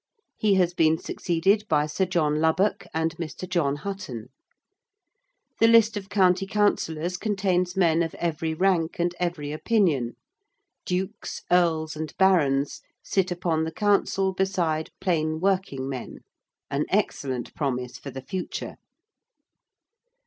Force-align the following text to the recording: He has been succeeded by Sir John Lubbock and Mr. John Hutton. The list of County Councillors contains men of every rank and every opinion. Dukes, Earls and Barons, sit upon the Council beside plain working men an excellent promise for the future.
He 0.35 0.55
has 0.55 0.73
been 0.73 0.97
succeeded 0.97 1.67
by 1.69 1.85
Sir 1.85 2.07
John 2.07 2.39
Lubbock 2.41 2.87
and 2.91 3.15
Mr. 3.17 3.47
John 3.47 3.75
Hutton. 3.75 4.29
The 5.59 5.67
list 5.67 5.95
of 5.95 6.09
County 6.09 6.47
Councillors 6.47 7.17
contains 7.17 7.77
men 7.77 8.01
of 8.01 8.15
every 8.15 8.55
rank 8.55 8.95
and 8.97 9.13
every 9.19 9.51
opinion. 9.51 10.15
Dukes, 10.87 11.43
Earls 11.51 11.95
and 11.95 12.17
Barons, 12.17 12.81
sit 13.03 13.29
upon 13.29 13.63
the 13.63 13.71
Council 13.71 14.33
beside 14.33 14.89
plain 14.99 15.39
working 15.39 15.87
men 15.87 16.21
an 16.71 16.85
excellent 16.89 17.53
promise 17.53 17.99
for 17.99 18.09
the 18.09 18.23
future. 18.23 18.77